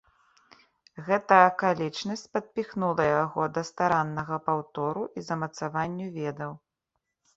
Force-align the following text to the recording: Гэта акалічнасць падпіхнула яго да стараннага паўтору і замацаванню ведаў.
Гэта 1.09 1.35
акалічнасць 1.49 2.25
падпіхнула 2.37 3.03
яго 3.23 3.41
да 3.57 3.61
стараннага 3.69 4.35
паўтору 4.49 5.03
і 5.17 5.27
замацаванню 5.29 6.07
ведаў. 6.21 6.51